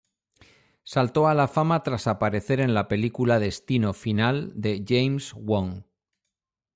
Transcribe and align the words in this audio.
Saltó 0.83 1.27
a 1.27 1.35
la 1.35 1.47
fama 1.47 1.83
tras 1.83 2.07
aparecer 2.07 2.59
en 2.59 2.73
la 2.73 2.87
película 2.87 3.37
"Destino 3.37 3.93
final" 3.93 4.51
de 4.55 4.83
James 4.83 5.33
Wong. 5.35 5.83